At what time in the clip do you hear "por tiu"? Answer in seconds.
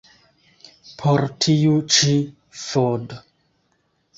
1.01-1.75